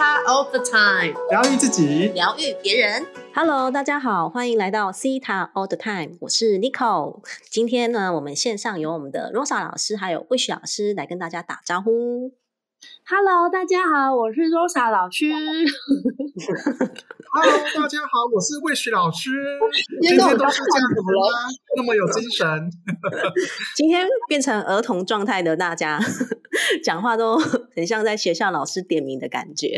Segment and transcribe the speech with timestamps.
[0.00, 3.06] 他 all the time，疗愈自己，疗愈别人。
[3.34, 7.20] Hello，大家好，欢迎来到 C 塔 all the time，我是 Nicole。
[7.50, 12.32] 今天呢，我们线上有我们的 Rosa 老师还有 Wish 老师来跟大家打招呼。
[13.06, 15.26] Hello，大家好，我是 Rosa 老师。
[17.32, 19.30] Hello，大家好，我是魏徐老师。
[20.00, 21.10] 今天都是这样子吗？
[21.76, 22.70] 那么有精神。
[23.76, 26.00] 今天变成儿童状态的大家，
[26.82, 27.36] 讲话都
[27.76, 29.76] 很像在学校老师点名的感觉。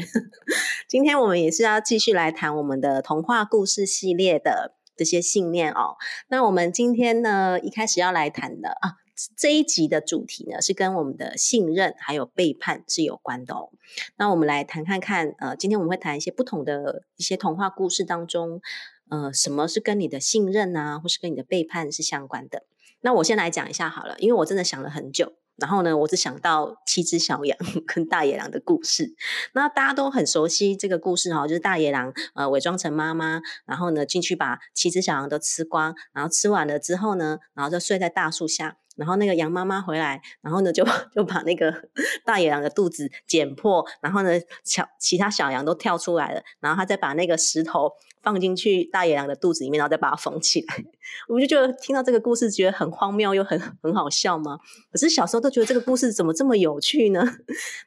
[0.86, 5.96] 今天我们也是要继续来谈我们的童话故事系列的这些信念哦。
[6.28, 9.01] 那我们今天呢，一开始要来谈的啊。
[9.36, 13.70] 这一集的主题呢，是跟我们的信任还有背叛是有关的哦。
[14.16, 18.60] 那我们来谈看看，呃，今天我们会谈一些不同的一些童话故事当中，
[19.08, 22.64] 呃，什么是跟你的信任啊，或是跟你的背叛是相关的。
[23.00, 25.34] 那我先来讲一下好了，因为我真的想了很久。
[25.56, 29.14] 然后呢，我只想到七只小羊 跟大野狼的故事。
[29.52, 38.78] 那大家都很熟悉这个故事哈，就是大野狼呃伪装成妈妈，然后呢进去把七只小羊都吃光，然后吃完了之后呢，然后就睡在大树下。
[38.96, 41.72] 然后那个羊妈妈回来，然后呢就 就把那个
[42.24, 44.30] 大野狼的肚子剪破，然后呢
[44.64, 47.90] 小其他小羊都跳出来了，然后他再把那个石头
[48.22, 50.84] 放进去大野狼的肚子里面，然后再把它缝起来。
[51.28, 54.58] 我就觉得听到这个故事觉得很荒谬又很很好笑吗？
[54.90, 57.22] 可是小时候都觉得这个故事怎么这么有趣呢？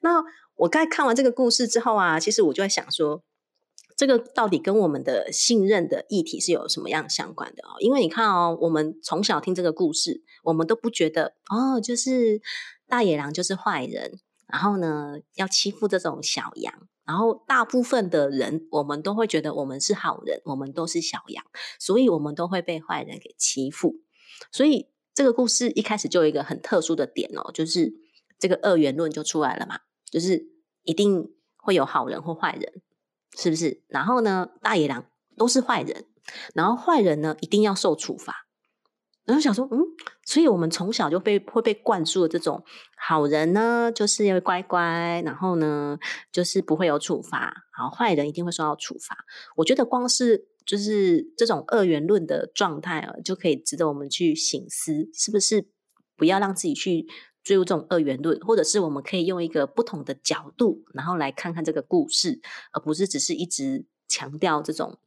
[0.01, 0.23] 那
[0.55, 3.21] 我刚看完这个故事之后啊，其实我就在想说。
[3.95, 7.79] 这个到底跟我们的信任的议题是有什么样相关的哦？
[7.79, 12.41] 因为你看哦，我们从小听这个故事，我们都不觉得哦，就是
[12.87, 16.73] 大野狼就是坏人，然后呢要欺负这种小羊，
[17.05, 21.45] 然后大部分的人我们都会觉得我们是好人，我们都是小羊，
[21.79, 24.01] 所以我们都会被坏人给欺负。
[24.51, 27.93] 所以这个故事一开始就有一个很特殊的点哦，就是
[28.37, 29.79] 这个二元论就出来了嘛，
[30.11, 30.49] 就是
[30.83, 32.81] 一定会有好人或坏人。
[33.37, 33.83] 是不是？
[33.87, 35.05] 然后呢，大野狼
[35.37, 36.05] 都是坏人，
[36.53, 38.47] 然后坏人呢一定要受处罚。
[39.25, 39.79] 然后想说，嗯，
[40.23, 42.63] 所以我们从小就被会被灌输的这种
[42.95, 45.97] 好人呢，就是要乖乖，然后呢，
[46.31, 49.17] 就是不会有处罚，然后坏人一定会受到处罚。
[49.55, 55.69] 我觉得光是就是这种二元论的状态啊，就可以值得我们去醒思，是不是
[56.15, 57.07] 不要让自己去。
[57.45, 62.41] 坠入这种二元论，或者是我们可以用一个不同的角度，然后来看看这个故事，
[62.73, 64.97] 而不是只是一直强调这种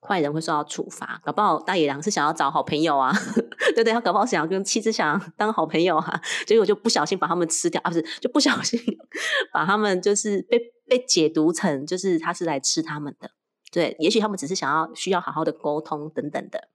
[0.00, 1.20] 坏人会受到处罚。
[1.24, 3.12] 搞不好大野狼是想要找好朋友啊，
[3.74, 3.92] 对对？
[3.92, 8.80] 他搞不好想要跟七只想当好朋友啊， 结果就不小心把他们吃掉啊，不是就不小心
[9.52, 10.56] 把他们就是被
[10.86, 13.32] 被解读成就是他是来吃他们的。
[13.72, 16.68] 对，也许他们只是想要需要好好的沟通等等的。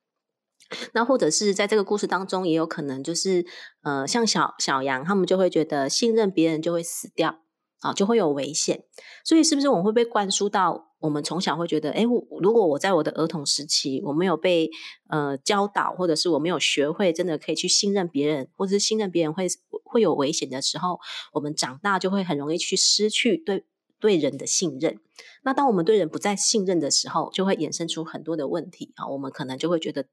[0.94, 3.46] 那或者是在这个故事当中，也有可能就是，
[3.84, 7.42] 呃，像小小羊，他们就会觉得信任别人就会死掉
[7.82, 8.84] 啊，就会有危险。
[9.24, 14.70] 所以，是不是我们会被灌输到，我们从小会觉得，哎，如果我在我的儿童时期，我没有被
[15.10, 19.48] 呃教导，或者是我没有学会真的可以去信任别人，或者是信任别人会
[19.84, 21.00] 会有危险的时候，
[21.34, 23.66] 我们长大就会很容易去失去对
[24.00, 25.00] 对人的信任。
[25.44, 30.06] 那当我们对人不再信任的时候，就会衍生出很多的问题啊，我们可能就会觉得。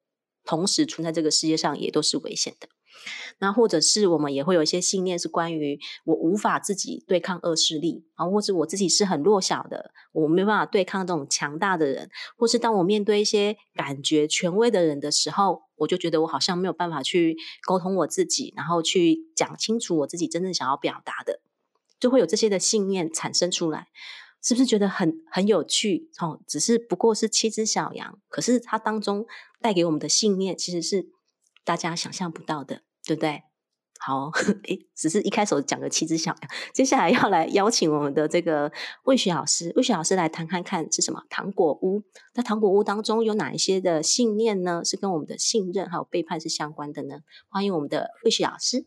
[0.44, 2.68] 同时存在这个世界上也都是危险的，
[3.38, 17.36] 那或者是我们也会有一些信念是关于我无法自己对抗恶势力啊，或者我自己是很弱小的，我没办法对抗这种强大的人，或是当我面对一些感觉权威的人的时候，我就觉得我好像没有办法去
[17.66, 21.40] 沟通我自己，然后去讲清楚我自己真正想要表达的，
[21.98, 23.88] 就会有这些的信念产生出来。
[24.42, 26.08] 是不是觉得很很有趣？
[26.18, 29.26] 哦，只是不过是七只小羊，可是它当中
[29.60, 31.06] 带给我们的信念，其实是
[31.64, 33.42] 大家想象不到的，对不对？
[33.98, 34.30] 好，
[34.64, 38.72] 诶，只是一开始讲的七只小羊，接下来要来邀请我们的这个
[39.04, 42.02] 魏雪老师，魏雪老师来谈看看是什么糖果屋？
[42.32, 44.82] 在糖果屋当中有哪一些的信念呢？
[44.84, 47.20] 是跟我们的信任还有背叛是相关的呢？
[47.48, 48.86] 欢迎我们的魏雪老师。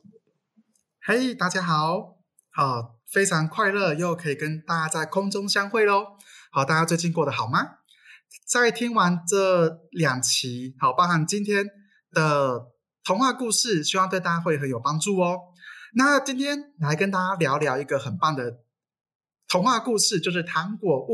[1.02, 2.18] 嘿，大家好，
[2.50, 2.96] 好。
[3.14, 6.18] 非常快乐，又可以跟大家在空中相会喽！
[6.52, 7.83] 好，大家最近过得好吗？
[8.48, 11.66] 在听完这两期，好，包含今天
[12.12, 12.68] 的
[13.04, 15.40] 童话故事，希望对大家会很有帮助哦。
[15.96, 18.60] 那今天来跟大家聊聊一个很棒的
[19.48, 21.14] 童话故事，就是《糖果屋》。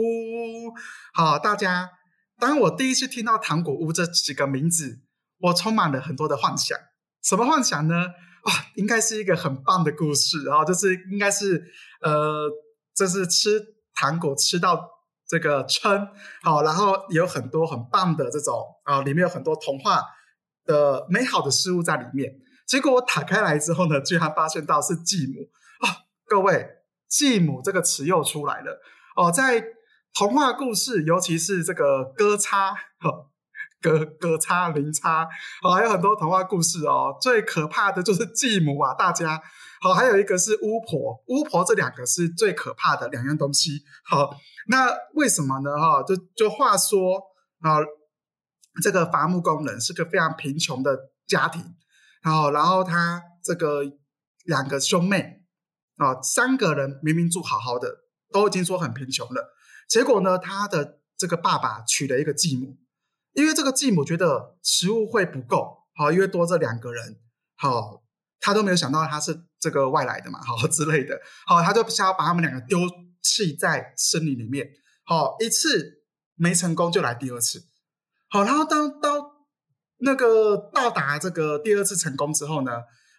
[1.14, 1.90] 好，大家，
[2.38, 5.02] 当我第一次听到《糖果屋》这几个名字，
[5.40, 6.78] 我充满了很多的幻想。
[7.24, 7.96] 什么幻想呢？
[8.44, 11.64] 啊，应该是一个很棒的故事，然后就是应该是。
[12.02, 12.50] 呃，
[12.96, 13.62] 就是吃
[13.94, 14.90] 糖果吃到
[15.30, 16.10] 这个称，
[16.42, 20.02] 好，然后有很多很棒的这种啊，里面有很多童话
[20.66, 22.34] 的美好的事物在里面。
[22.66, 25.42] 结果我打开来之后呢，居然发现到是继母
[25.88, 26.10] 啊！
[26.26, 26.68] 各位，
[27.08, 28.82] 继母这个词又出来了
[29.16, 29.64] 哦，在
[30.16, 32.76] 童话故事，尤其是这个哥叉，
[33.80, 35.28] 哥哥叉零叉，
[35.62, 37.16] 好，还有很多童话故事哦。
[37.22, 39.42] 最可怕的就是继母啊，大家
[39.82, 43.82] 好，还有一个是巫婆，巫婆这两个是最可怕的两样东西。
[44.04, 44.36] 好，
[44.68, 45.78] 那为什么呢？
[45.78, 47.18] 哈，就就话说
[47.62, 47.80] 啊，
[48.82, 51.76] 这个伐木工人是个非常贫穷的家庭，
[52.22, 53.84] 然后然后他这个
[54.46, 55.44] 两个兄妹
[55.98, 58.00] 啊，三个人明明住好好的，
[58.32, 59.54] 都已经说很贫穷了。
[59.88, 62.78] 结果呢，他的这个爸爸娶了一个继母，
[63.34, 67.20] 因为这个继母觉得食物会不够，好，因为多这两个人，
[67.56, 68.04] 好，
[68.40, 72.80] 他都没有想到他是这个外来的嘛，好 之类的，好，他就想要把他们两个丢
[73.22, 74.68] 弃在森林里面，
[75.06, 76.04] 好，一次
[76.36, 77.64] 没成功就来第二次，
[78.30, 79.22] 好，然后当当
[80.00, 82.72] 那个到达这个第二次成功之后呢，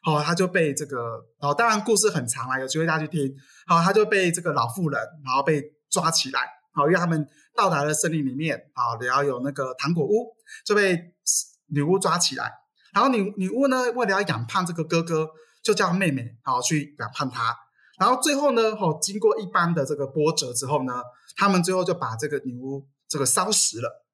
[0.02, 3.34] 好，他就被这个，哦，当然故事很长啦，有机会大家去听，
[3.66, 6.40] 好，他就被这个老妇人，然后被抓起来。
[6.72, 7.26] 好，因为他们
[7.56, 10.32] 到达了森林里面，啊，然后有那个糖果屋，
[10.64, 10.96] 就被
[11.66, 12.52] 女巫抓起来。
[12.94, 15.28] 然后女女巫呢，为了要养胖这个哥哥，
[15.62, 17.56] 就叫妹妹好去养胖他。
[17.98, 21.02] 然后最后呢，哦，经过一般的这个波折之后呢，
[21.36, 24.04] 他们最后就把这个女巫这个烧死了。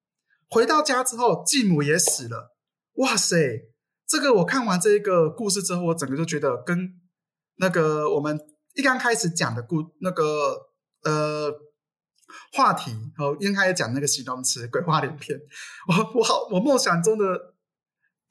[0.49, 2.57] 回到家之后，继母也死了。
[2.95, 3.37] 哇塞，
[4.07, 6.91] 这个我看完这个故事之后，我整个就觉得跟
[7.57, 8.39] 那个我们
[8.75, 10.69] 一刚开始讲的故那个
[11.03, 11.53] 呃。
[12.53, 15.39] 话题哦，应该讲那个形容词，鬼话连篇。
[15.87, 17.25] 我我好，我梦想中的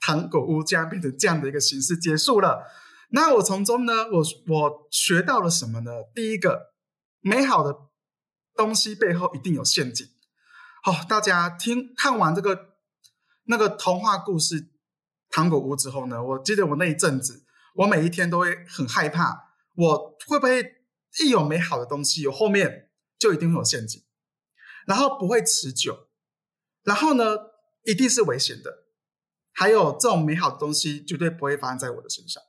[0.01, 2.61] 糖果屋竟然变成这样的一个形式结束了。
[3.09, 5.91] 那我从中呢，我我学到了什么呢？
[6.13, 6.73] 第一个，
[7.21, 7.75] 美好的
[8.55, 10.07] 东西背后一定有陷阱。
[10.83, 12.75] 好，大家听看完这个
[13.45, 14.71] 那个童话故事
[15.29, 20.63] 糖果屋之后呢，我记得我那一阵子，我每一天都会很害怕，我会不会
[21.23, 24.03] 一有美好的东西，有后面就一定会有陷阱。
[24.85, 26.09] 然后不会持久，
[26.83, 27.37] 然后呢，
[27.85, 28.85] 一定是危险的。
[29.51, 32.43] 还有这种美好的东西绝对不会发生在我的身上，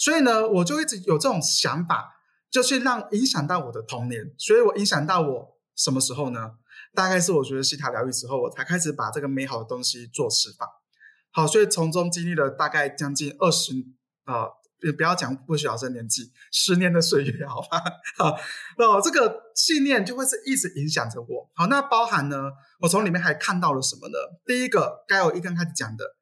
[0.00, 4.32] 所以呢，我就一直有这种想法，就是让影响到我的童年。
[4.38, 6.52] 所以我影响到我什么时候呢？
[6.94, 10.66] 大概是我觉得西塔疗愈之后，我才开始把这个美好的东西做释放。
[11.30, 13.74] 好，所以从中经历了大概将近二十
[14.24, 14.48] 啊。
[14.82, 17.82] 也不要讲不需要这年纪，十年的岁月，好吧？
[18.16, 18.34] 好，
[18.78, 21.50] 那这个信念就会是一直影响着我。
[21.54, 22.50] 好，那包含呢？
[22.80, 24.16] 我从里面还看到了什么呢？
[24.46, 26.16] 第一个，该我一刚开始讲的，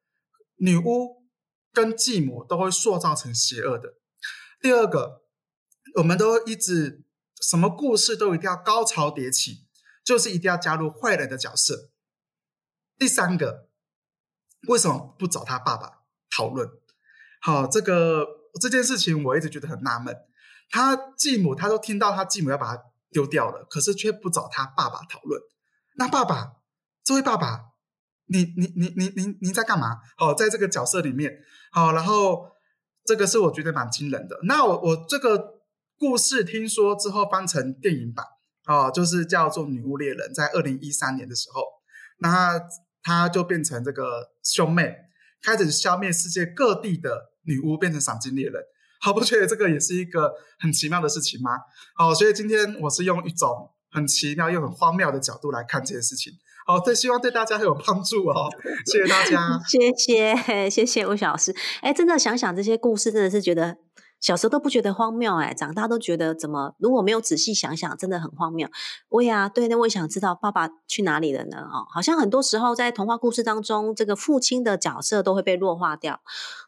[0.57, 1.18] 女巫
[1.79, 3.93] 跟继母都会塑造成邪恶的。
[4.59, 5.21] 第二个，
[5.95, 7.03] 我们都一直
[7.41, 9.65] 什么故事都一定要高潮迭起，
[10.03, 11.91] 就是一定要加入坏人的角色。
[12.97, 13.69] 第三个，
[14.67, 16.69] 为什么不找他爸爸讨论？
[17.41, 18.37] 好，这个。
[18.59, 20.13] 这件事情我一直觉得很纳闷，
[20.71, 25.39] 他继母他都听到他继母要把他丢掉了，可是却不找他爸爸讨论。
[25.93, 26.55] 那爸爸，
[27.03, 27.68] 这位爸爸，
[28.29, 29.97] 你你你你你你在干嘛？
[30.17, 31.31] 哦，在这个角色里面，
[31.71, 32.47] 好，然后
[33.05, 34.39] 这个是我觉得蛮惊人的。
[34.43, 35.61] 那我我这个
[35.97, 38.25] 故事听说之后翻成电影版，
[38.67, 41.63] 哦，就是叫做《女巫猎人》，在二零一三年的时候，
[42.19, 42.59] 那
[43.03, 44.95] 他就变成这个兄妹，
[45.41, 47.29] 开始消灭世界各地的。
[47.43, 48.61] 女巫变成赏金猎人，
[49.01, 51.51] 好不觉得这个也是一个很奇妙的事情吗？
[51.95, 56.31] 好，所以今天我是用一种很奇妙又很荒谬的角度来看这件事情。
[56.69, 58.47] 好，对，希望对大家很有帮助哦。
[58.85, 61.51] 谢谢大家， 谢谢谢谢吴小老师。
[61.81, 63.77] 哎，真的想想这些故事，真的是觉得。
[64.21, 66.75] 小时候都不觉得荒谬，哎，长大都觉得怎么？
[66.77, 68.67] 如果没有仔细想想，真的很荒谬。
[69.07, 71.57] 我呀，对，那我也想知道爸爸去哪里了呢？
[71.71, 76.19] 哦，好像很多时候在童话故事当中，这个父亲的角色都会被弱化掉，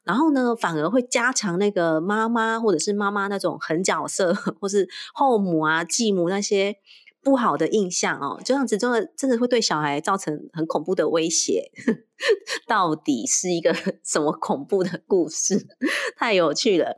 [0.05, 6.77] 然后呢，反而会加强那个妈妈或者是妈妈那种狠角色，或是后母啊、继母那些
[7.23, 11.71] 不好的印象哦，这样子真的真的会对小孩造成很恐怖的威胁。
[12.67, 13.73] 到底是一个
[14.03, 15.67] 什么恐怖的故事？
[16.17, 16.95] 太有趣了。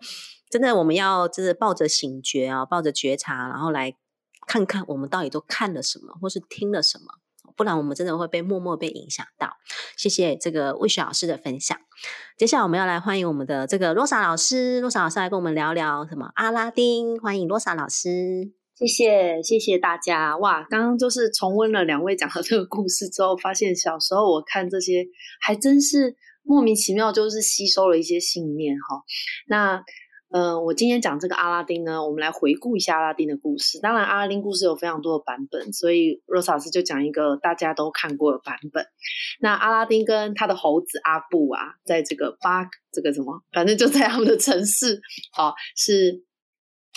[0.49, 3.95] 真的，我们要就是抱着醒觉啊，抱着觉察，然后来
[4.45, 7.05] 看看我们到底都看了什么，或是听了什么，
[7.57, 9.49] 不然我们真的会被默默被影响到。
[9.97, 11.75] 谢谢这个魏雪老师的分享。
[12.37, 17.19] 接下来我们要来欢迎我们的这个罗莎老师，罗莎老师来跟我们聊聊什么阿拉丁。
[17.19, 20.37] 欢迎罗莎老师，谢谢谢谢大家。
[20.37, 25.05] 哇，刚刚就是重温了两位讲的这个故事之后，发现小时候我看这些
[25.41, 29.01] 还真是莫名其妙，就是吸收了一些信念哈。
[29.47, 29.83] 那。
[30.35, 33.79] 嗯，我今天讲这个阿拉丁呢，我们来回顾一下阿拉丁的故事。
[33.79, 38.83] 当然，阿拉丁故事有非常多的版本，所以罗萨斯就讲一个大家都看过的版本。
[39.39, 44.99] 那阿拉丁跟他的猴子阿布啊，在这个巴这个什么，反正就在他们的城市，
[45.31, 46.23] 好是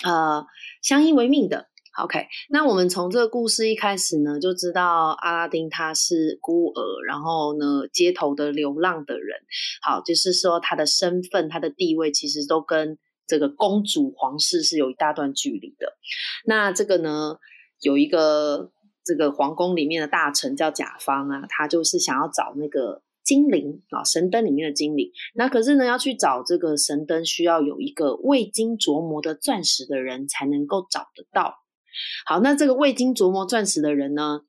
[0.03, 0.45] 呃
[0.81, 1.67] 相依为命的。
[2.03, 9.39] OK，那我们从这个故事一开始呢，就知道阿拉丁他是孤儿，然后呢，街头的流浪的人。
[9.81, 15.97] 好，就是说他的身份、他的地位，其实都跟这个公主、皇室是有一大段距离的。
[16.45, 17.37] 那这个呢，
[17.81, 18.69] 有一个
[19.03, 25.11] 这个皇宫里面的大臣叫甲方啊，他就是想要找那个精灵啊，神灯里面的精灵。
[25.35, 31.55] 那可是呢，要去找这个神灯，需要有一个未经琢磨的钻石的人才能够找得到。
[32.25, 34.41] 好，那这个未经琢磨钻石的人呢，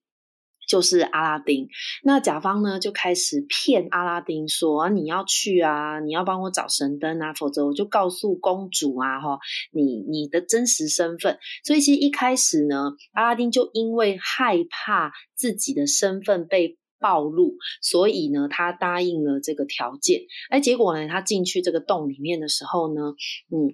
[0.68, 1.66] 就是阿拉丁。
[2.04, 9.38] 那甲方呢就开始骗阿拉丁说：“你要去啊，你要帮我找神灯啊，否则我就告诉公主啊，哈，
[9.72, 20.22] 你你的真实身份。”所以其实一开始呢，阿拉丁就因为害怕自己的身份被暴露，所以呢，他答应了这个条件。
[20.50, 23.14] 哎，结果呢，他进去这个洞里面的时候呢，
[23.50, 23.72] 嗯，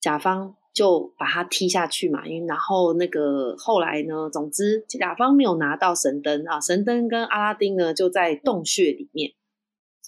[0.00, 0.56] 甲方。
[0.74, 9.34] 就把他踢下去嘛，因为然后那个后来呢，总之甲方没有拿到神灯啊，神灯跟阿拉丁呢就在洞穴里面。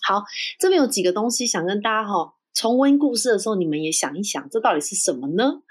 [0.03, 0.25] 好，
[0.59, 5.63] 这边有几个东西想跟大家哈重温故事的时候，你们也想一想，这到底是什么呢？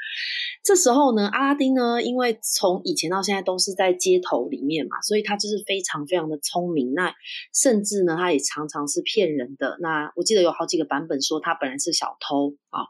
[0.66, 6.92] 这时候呢，阿拉丁呢，因为从以前到现在都是在街头里面嘛，所以他就是非常非常的聪明。
[6.96, 7.14] 那
[7.54, 9.78] 甚至呢，他也常常是骗人的。
[9.80, 12.82] 那我记得有好几个版本说他本来是小偷啊。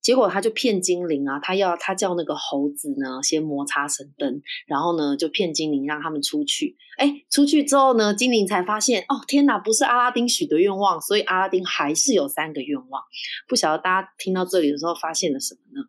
[0.00, 6.76] 结果他就骗精灵啊，他要他叫那个猴子呢先摩擦神灯，然后呢就骗精灵让他们出去。
[6.98, 13.02] 哎，出去之后呢，精灵才发现哦，天哪，不是阿拉丁许的愿望，所以阿拉丁还是有三个愿望。
[13.48, 15.88] 不晓得大家听到这里的时候发现了什么呢？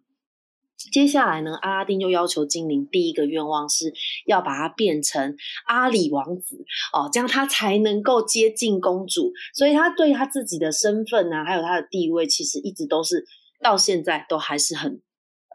[0.91, 3.93] 接下来呢，阿拉丁就要求精灵第一个愿望是
[4.25, 9.31] 要把它变成阿里王子哦，这样他才能够接近公主。
[9.53, 13.25] 所以他对他自己的身份啊，还有他的地位，其实一直都是。
[13.63, 15.01] 到现在都还是很，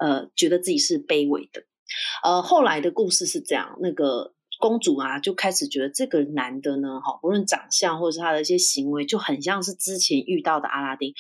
[0.00, 1.62] 呃，觉得自己是卑微的。
[2.24, 11.14] 呃，后来的故事是这样，那个公主啊，就开始觉得这个男的呢，哈，不论长相或者是他的一些行为，就很像是之前遇到的阿拉丁。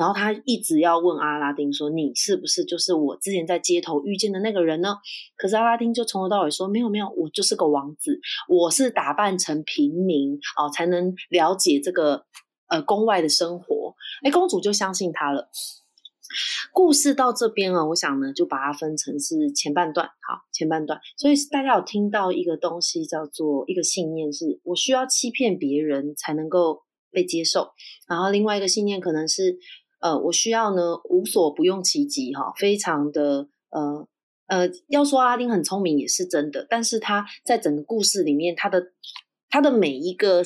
[0.00, 4.96] 然后他一直要问阿拉丁说：“你是不是就是我之前在街头遇见的那个人呢？”
[5.36, 12.24] 可是阿拉丁就从头到尾说：“没有，没有，我就是个王子，我是打扮成平民哦，才能了解这个
[12.68, 15.50] 呃宫外的生活。”哎，公主就相信他了。
[16.72, 20.98] 故事到这边啊，我想呢，就把它分成是前半段，好，前半段。
[21.18, 27.72] 所以大家有听到一个东西，叫做一个信念，是我需要欺骗别人才能够被接受。
[28.08, 29.58] 然后另外一个信念可能是，
[30.00, 34.06] 呃，我需要呢无所不用其极，哈，非常的呃
[34.46, 38.92] 呃，要说阿丁很聪明也是真的，但是他在整个故事里面，他的
[39.48, 40.42] 他的每一个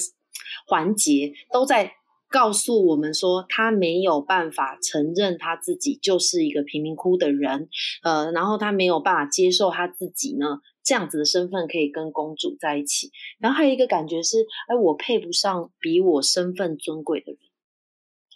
[0.66, 1.92] 环节都在。
[2.30, 7.68] 告诉我们说，他没有办法承认他自己就是一个贫民窟的人，
[8.02, 17.38] 呃，然后他没有办法接受他自己呢这样子的身份可以跟公主在一起，然后还有一个感觉是，哎，我配不上比我身份尊贵的人。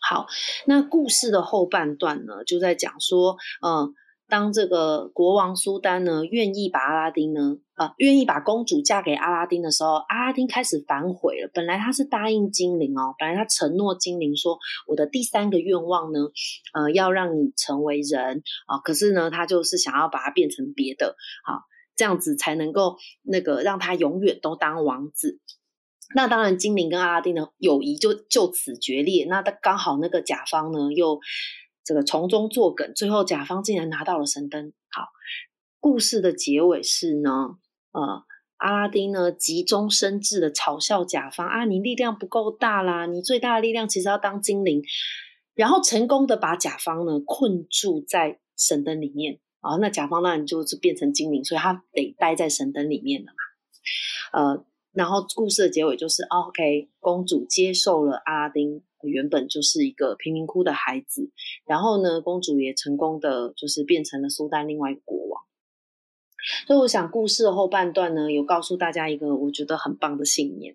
[0.00, 0.26] 好，
[0.67, 3.37] 那故事的后半段呢，就在讲说，
[3.67, 3.95] 嗯。
[4.31, 11.50] 当这个国王苏丹呢，愿意把阿拉丁呢，呃，愿意把公主嫁给阿拉丁的时候，阿拉丁开始反悔了。
[11.55, 16.21] 本来他是答应精灵哦，本来他承诺精灵说，我的第三个愿望呢，
[16.75, 18.76] 呃，要让你成为人啊。
[18.85, 21.62] 可是呢，他就是想要把它变成别的，好，
[21.97, 25.40] 这样子才能够那个让他永远都当王子。
[26.14, 29.26] 那当然，精灵跟阿拉丁的友谊就就此决裂。
[29.26, 31.20] 那他刚好那个甲方呢，又。
[31.84, 34.74] 这个从中作梗，最后甲方竟然拿到了神灯。
[34.90, 35.08] 好，
[35.80, 37.56] 故事的结尾是呢，
[37.92, 38.24] 呃，
[38.58, 44.82] 阿拉丁呢急中生智的嘲笑甲方啊，你力量不够大啦，你最大的力量其实要当精灵，
[45.54, 58.83] 然后成功的把甲方呢困住在神灯里面啊，那甲方当然就是变成精灵，所以他得待在神灯里面了嘛，呃，然后故事的结尾就是，OK，公主接受了阿拉丁。
[59.04, 61.30] 原本就是一个贫民窟的孩子，
[61.64, 65.45] 然后呢，公主也成功的就是变成了苏丹另外一个国王。
[66.66, 70.75] 所以我想，故事的后半段呢，有告诉大家一个我觉得很棒的信念。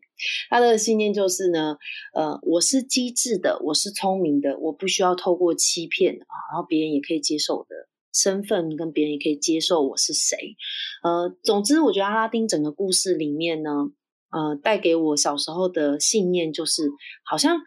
[0.50, 1.78] 他的信念就是呢，
[2.14, 7.76] 呃，我是机智的，我是聪明的，我不需要透过欺骗啊，然后别人也可以接受我的
[8.14, 10.56] 身份，跟别人也可以接受我是谁。
[11.04, 13.92] 呃，总之，我觉得阿拉丁整个故事里面呢，
[14.34, 16.90] 呃，带给我小时候的信念就是，
[17.24, 17.60] 好像。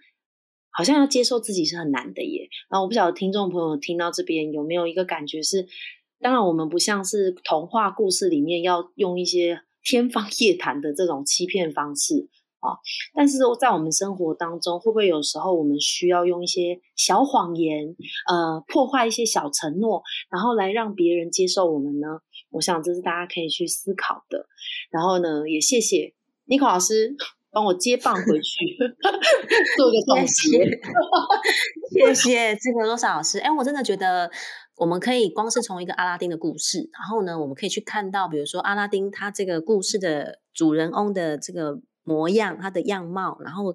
[0.79, 2.51] 好像要接受自己是很难的耶。
[2.69, 5.67] 然后我不晓得听众朋友听到这边有没有一个感觉是，
[6.21, 12.29] 当然我们不像是童话故事里面要用一些 天方夜谭的这种欺骗方式
[12.61, 12.77] 啊。
[13.15, 17.97] 但是在我们生活当中，会不会有时候我们需要用一些小谎言，
[18.29, 22.19] 呃，破坏一些小承诺，然后来让别人接受我们呢？
[22.51, 24.47] 我想这是大家可以去思考的。
[24.91, 26.13] 然后呢，也谢谢
[26.47, 27.15] 尼克老师
[27.51, 28.77] 帮我接棒回去，
[29.77, 30.81] 做个总结。
[31.93, 33.39] 谢谢这个罗莎老师。
[33.39, 34.31] 哎，我真的觉得。
[34.79, 43.75] 我们可以光是从一个阿拉丁的故事，然后呢，我们可以去看到，比如说阿拉丁他这个故事的主人翁的这个模样，他的样貌，然后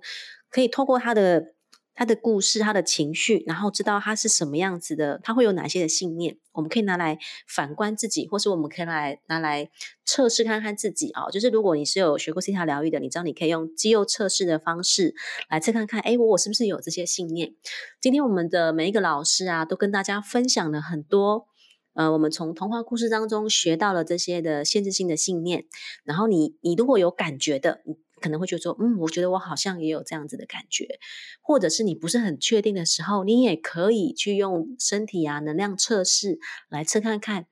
[0.51, 1.55] 可以透过他的。
[1.93, 9.69] 他的故事，他的情绪，然后知道他是什么样子的，他会有哪些的信念，我们可以拿来反观自己，或是我们可以来拿来
[10.05, 11.29] 测试看看自己啊。
[11.29, 15.13] 就是如果你是有学过西塔疗愈的，你知道你可以用肌肉测试的方式
[15.49, 17.53] 来测看看，哎，我我是不是有这些信念？
[17.99, 21.45] 今天我们的每一个老师啊，都跟大家分享了很多，
[21.93, 25.65] 呃，我们从童话故事当中学到了这些的限制性的信念。
[26.05, 27.81] 然后你你如果有感觉的。
[28.21, 30.99] 可能会觉得说，嗯，我觉得我好像也有这样子的感觉，
[31.41, 37.47] 或者是你不是很确定的时候，你也可以去用身体啊能量测试来测看看，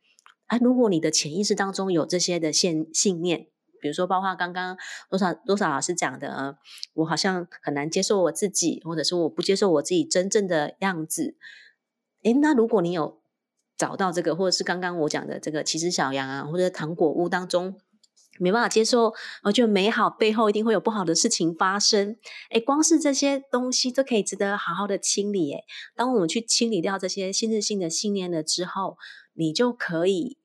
[0.45, 3.47] 啊，如果你的潜意识当中有这些的信信念，
[3.81, 4.77] 比如说包括刚刚
[5.09, 6.57] 多少多少老师讲的，
[6.93, 11.35] 我好像很难接受我自己，或者是我不接受我自己真正的样子，
[12.23, 13.19] 诶，那如果你有
[13.75, 17.79] 找到这个，或者是刚刚我讲的这个，其实小羊啊，或者糖果屋当中。
[18.39, 22.17] 没办法接受，我觉得美好背后一定会有不好的事情发生。
[22.49, 25.53] 哎，光是这些东西都可以值得好好的清理。
[25.53, 25.63] 哎，
[25.95, 28.97] 当我们去清理掉这些限制性的信念了之后，
[29.33, 30.37] 你就可以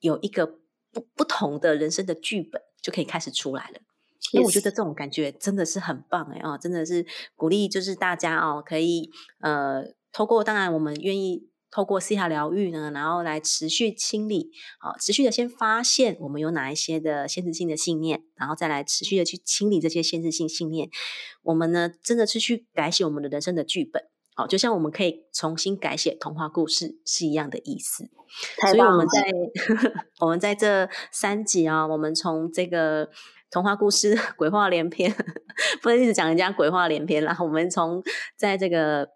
[0.00, 0.46] 有一个
[0.92, 3.80] 不不同的人生的剧本，就可以开始出来了。
[4.32, 11.51] 因为我觉得这种感觉真的是很棒哎啊，真的是鼓励，就是大家哦，可以呃，透过当然我们愿意。
[11.72, 20.90] 透过西塔疗愈呢，然后来持续清理，好，持续的先发现我们有哪一些的限制性的信念，然后再来持续的去清理这些限制性信念。
[21.42, 28.10] 我们呢，真的是去改写我们的人生的剧本，好，就像我们可以重新改写童话故事是一样的意思。
[28.60, 29.24] 所以我们在
[30.20, 33.08] 我们在这三集啊，我们从这个
[33.50, 35.10] 童话故事鬼话连篇，
[35.80, 37.34] 不能一直讲人家鬼话连篇啦。
[37.40, 38.02] 我们从
[38.36, 39.08] 在这个。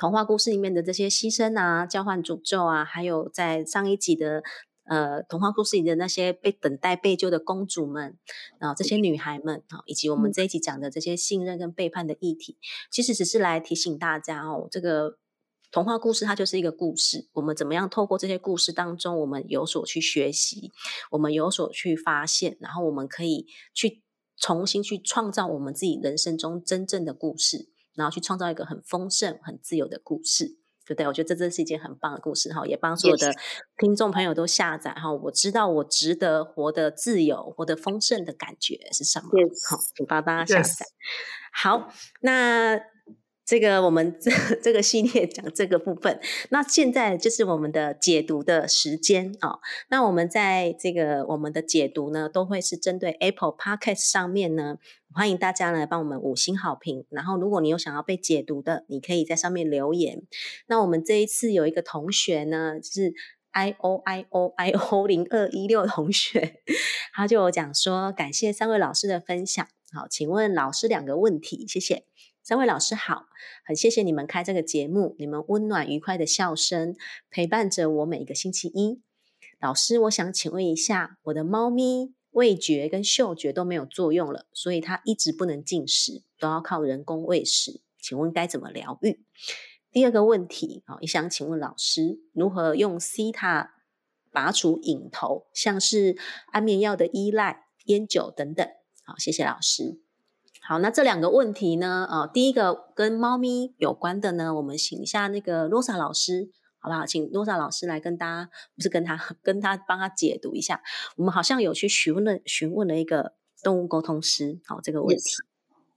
[0.00, 4.42] 童话故事里面的这些牺牲啊、交换诅咒啊，还有在上一集的
[4.84, 8.16] 呃童话故事里的那些被等待被救的公主们
[8.60, 12.56] 啊，这些女孩们啊，以及我们这一集讲的这些信任跟背叛的议题，
[12.90, 15.18] 其实只是来提醒大家哦，这个
[15.70, 20.72] 童话故事它就是一个故事，我们怎么样透过这些故事当中，我们有所去学习，
[21.10, 24.02] 我们有所去发现，然后我们可以去
[24.38, 27.68] 重新去创造我们自己人生中真正的故事。
[28.00, 30.46] 然后去创造一个很丰盛、很自由的故事，
[30.84, 31.06] 对不对？
[31.06, 33.32] 我觉得这真是一件很棒的故事哈，也帮所有的
[33.76, 35.12] 听众朋友都下载哈。
[35.12, 39.28] 我知道我值得活得自由、活得丰盛的感觉是什么？
[39.68, 40.86] 好，请帮大家下载。
[41.52, 42.80] 好，那。
[43.50, 44.30] 这个我们这
[44.62, 49.58] 这个系列讲这个部分，那现在就是我们的解读的时间啊。
[49.88, 54.78] 那我们在这个我们的解读呢，都会是针对 Apple Podcast 上面呢，
[55.12, 57.04] 欢迎大家呢帮我们五星好评。
[57.10, 60.22] 然后如果你有想要被解读的，你可以在上面留言。
[60.68, 63.12] 那我们这一次有一个同学呢，就是
[63.50, 66.60] I O I O I O 零二一六同学，
[67.12, 69.66] 他就有讲说感谢三位老师的分享。
[69.92, 72.04] 好，请问老师两个问题，谢谢。
[72.42, 73.26] 三位老师好，
[73.64, 76.96] 很谢谢你们开这个节目，你们温暖愉快的笑声
[77.30, 79.02] 陪伴着我每一个星期一。
[79.60, 89.22] 老师，我想请问一下，我的猫咪味觉跟嗅觉都没有作用了，所以它一直不能进食，都要靠人工喂食，请问该怎么疗愈？
[89.92, 93.74] 第二个问题，好，也想请问老师，如何用西塔
[94.32, 96.16] 拔除瘾头，像是
[96.52, 98.66] 安眠药的依赖、烟酒等等？
[99.04, 100.00] 好，谢谢老师。
[100.70, 102.06] 好，那这两个问题呢？
[102.08, 107.04] 呃，第一个跟猫咪有关的呢，我们请一下那个罗莎老师，好不好？
[107.04, 110.80] 请罗莎老师来跟大家，不是跟他， 跟他帮他解读一下。
[111.16, 113.32] 我们好像有去询问了，询问了一个
[113.64, 115.24] 动物沟通师，好，这个问题。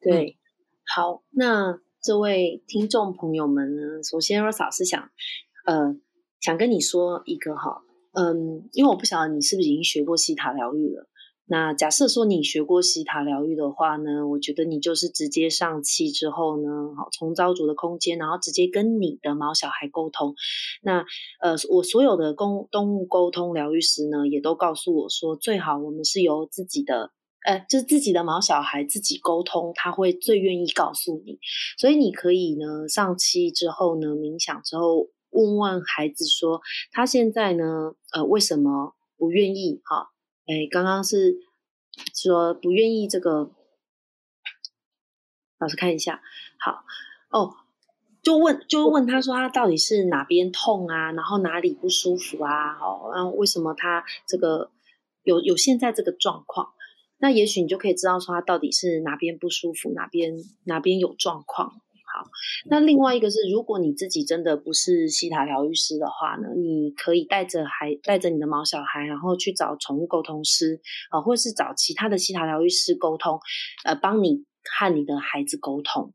[0.02, 0.40] 对，
[0.96, 5.08] 好，那这位听众朋友们呢，首先罗莎老师想，
[5.68, 5.96] 呃，
[6.40, 7.84] 想跟你说一个哈，
[8.14, 11.08] 嗯，因为我不晓得你是不是已经学过西塔疗愈了。
[11.45, 20.36] 那假设说你学过西塔疗愈的话呢，我觉得你就是直接上气之后呢，好从造主的空间，然后直接跟你的毛小孩沟通。
[20.82, 21.06] 那
[21.41, 27.12] 呃，我所有的公动物沟通疗愈师呢，也都告诉我说，最好我们是由自己的，
[27.45, 31.39] 呃，就是自己的毛小孩自己沟通，他会最愿意告诉你。
[31.77, 36.62] 所以你可以呢，上期之后呢，冥想之后，问问孩子说，
[36.93, 39.82] 他现在呢，呃，为什么不愿意？
[39.84, 40.12] 哈。
[40.45, 41.39] 哎，刚刚是
[42.13, 43.51] 说不愿意这个
[45.60, 46.21] 老师看一下，
[46.60, 46.84] 好
[47.29, 47.56] 哦，
[48.21, 52.77] 就问就问他说他到底是哪边痛啊，然后哪里不舒服啊？
[52.82, 54.71] 哦，然后为什么他这个
[55.23, 56.73] 有有现在这个状况？
[57.17, 60.34] 那也许你就可以知道说他到底是哪边不舒服，哪边
[60.65, 61.79] 哪边有状况。
[62.13, 62.30] 好，
[62.69, 73.39] 那另外一个是，如果你自己真的不是西塔疗愈师的话呢，你可以带着孩带着你的毛小孩，然后去找宠物沟通师啊，或是找其他的西塔疗愈师沟通，
[73.84, 74.45] 呃，帮你
[74.78, 76.13] 和你的孩子沟通。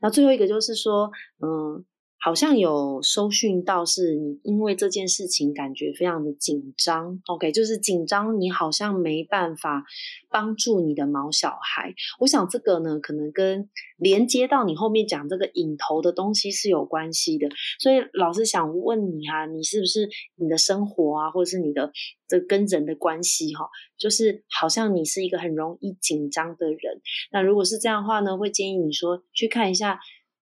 [0.00, 1.10] 那最后一个就是说，
[1.42, 1.84] 嗯。
[2.26, 9.84] 好像有收讯到，是你因为这件事情感觉非常的紧张，OK，就是紧张，你好像没办法
[10.28, 11.94] 帮助你的毛小孩。
[12.18, 17.48] 我想这个呢，可能跟连接到你后面讲这个引头的东西是有关系的。
[17.78, 21.92] 所以老师想问你哈，你是不是你的生活啊，或者是你的
[22.26, 27.00] 这跟人的关系哈，就是好像你是一个很容易紧张的人。
[27.30, 30.00] 那如果是这样的话呢，会建议你说去看一下。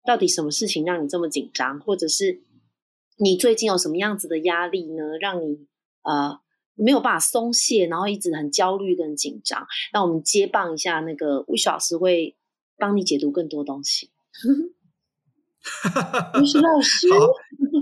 [0.06, 2.42] 到底什么事情让你这么紧张，或者是
[3.18, 5.02] 你最近有什么样子的压力呢？
[5.20, 5.66] 让你
[6.02, 6.38] 呃
[6.74, 9.66] 没有办法松懈，然后一直很焦虑跟紧张。
[9.92, 12.36] 那我们接棒一下，那个魏老师会
[12.78, 14.10] 帮你解读更多东西。
[16.40, 17.08] 吴雪老师，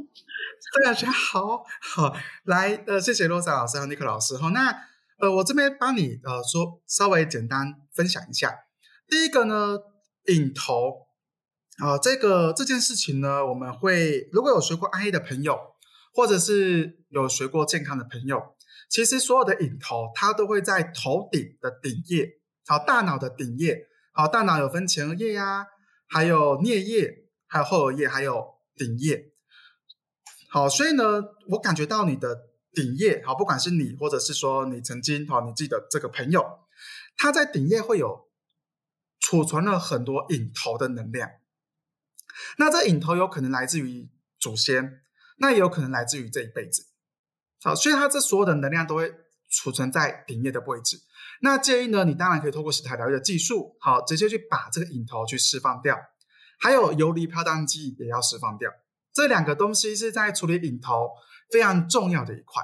[0.84, 4.48] 大家好，好来呃，谢谢罗莎老师和尼克老师哈。
[4.48, 4.70] 那
[5.18, 8.54] 呃，我这边帮你呃说稍微简单分享一下。
[9.06, 9.78] 第一个呢，
[10.28, 11.03] 影头。
[11.78, 15.58] 啊，这个这件事情呢，我们会如果有学过安 A 的朋友，
[16.12, 18.54] 或者是有学过健康的朋友，
[18.88, 25.66] 其实所有的引头它都会在头顶的顶叶，好，大脑的顶叶，好，大脑有分前额叶呀，
[26.06, 29.32] 还有颞叶，还有后额叶，还有顶叶。
[30.48, 36.60] 好，所以呢，我感觉到你的顶叶，好，不管是你，或者是说你曾经，好，你记得这个朋友，
[37.16, 38.28] 他在顶叶会有
[39.18, 41.28] 储存了很多引头的能量。
[42.58, 45.00] 那这引头有可能来自于祖先，
[45.38, 46.86] 那也有可能来自于这一辈子。
[47.62, 49.12] 好，所以它这所有的能量都会
[49.50, 51.00] 储存在顶叶的位置。
[51.40, 55.98] 那建议呢，你当然可以透过洗台疗愈的技术，好，直接去把这个引头去释放掉。
[56.58, 58.70] 还有游离飘荡剂也要释放掉。
[59.12, 61.10] 这两个东西是在处理引头
[61.50, 62.62] 非常重要的一块。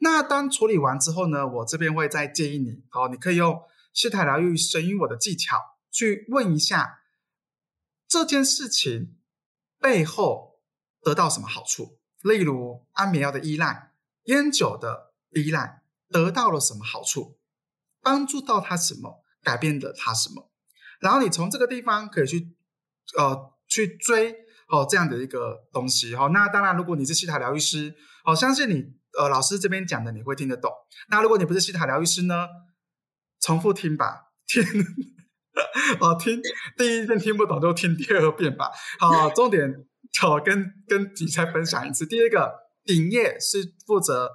[0.00, 3.60] 那当处理完之后呢，我这边会再建议你，好，你可以用
[3.92, 5.58] 洗台疗愈神与我的技巧
[5.90, 7.00] 去问一下。
[8.08, 9.16] 这件事情
[9.82, 10.60] 背后
[11.02, 11.98] 得到什么好处？
[12.22, 13.92] 例如安眠药的依赖、
[14.26, 17.36] 烟酒的依赖，得到了什么好处？
[18.00, 19.24] 帮助到他什么？
[19.42, 20.52] 改变了他什么？
[21.00, 22.54] 然后你从这个地方可以去
[23.18, 24.32] 呃去追
[24.68, 26.28] 哦这样的一个东西哈。
[26.28, 30.70] 那当然，如果你是西塔疗愈师，哦，相信你呃老师这边讲的你会听得懂。
[31.08, 32.46] 那如果你不是西塔疗愈师呢，
[33.40, 34.62] 重复听吧，听。
[36.00, 36.40] 哦，听
[36.76, 38.70] 第一遍听不懂就听第二遍吧。
[38.98, 39.84] 好，重点
[40.28, 42.06] 我跟跟你再分享一次。
[42.06, 42.52] 第一个，
[42.84, 44.30] 顶叶是负责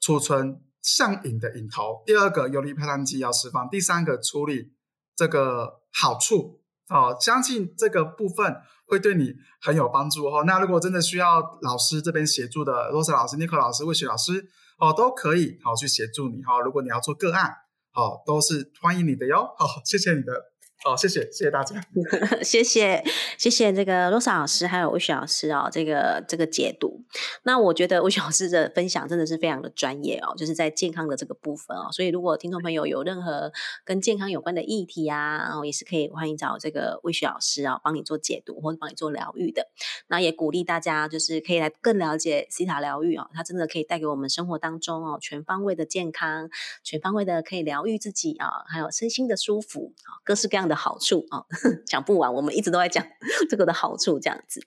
[0.00, 4.72] 储存上瘾的瘾头；第二个，游离派单剂要释放；第三个，处理
[5.16, 6.60] 这个好处。
[6.88, 10.44] 哦，相信这个部分会对你很有帮助哦。
[10.46, 16.58] 那如果真的需要老师这边协助的，罗斯老师、尼克老师、魏雪老师哦，都可以好去协助你哈。
[16.60, 17.52] 如果你要做个案，
[17.92, 19.54] 好，都是欢迎你的哟。
[19.58, 20.47] 好，谢谢你的。
[20.84, 21.74] 好，谢谢，谢谢大家，
[22.40, 23.04] 谢谢，
[23.36, 27.02] 谢谢这个罗莎老师还有魏雪老师哦，这个这个解读。
[27.42, 31.88] 那我觉得魏雪老师的分享真的是非常的专业哦，就是在健康的这个部分哦。
[31.90, 33.52] 所以如果听众朋友有任何
[33.84, 39.66] 跟健康有关的议题啊，然后也是可以欢迎找这个魏雪老师啊，帮你做解读或者帮你做疗愈的。
[40.06, 46.48] 那也鼓励大家就是可以来更了解西塔疗愈哦，它真的可以带给我们生活当中哦全方位的健康，
[46.84, 50.67] 全方位的可以疗愈自己啊，还有身心的舒服啊，各式各样。
[50.68, 51.44] 的好处啊，
[51.86, 53.04] 讲不完，我们一直都在讲
[53.50, 54.60] 这个的好处，这样子。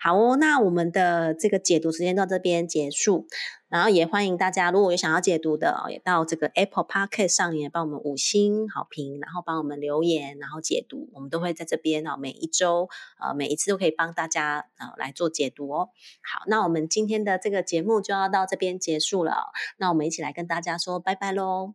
[0.00, 3.26] 好哦，那我们的这个解读时间到这边结束，
[3.68, 12.88] 然后也欢迎大家，如果有想要解读的，也到这个 Apple Podcast 上也帮我们五星好评，然后帮我们留言，然后解读，我们都会在这边哦，每一周
[13.20, 15.88] 呃每一次都可以帮大家呃来做解读哦。
[16.22, 21.74] 好，那我们今天的这个节目就要到这边结束了，那我们一起来跟大家说拜拜喽。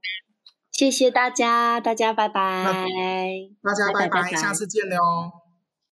[0.77, 2.65] 谢谢大家，大家拜拜，
[3.63, 5.44] 大家拜拜，下次见了哦。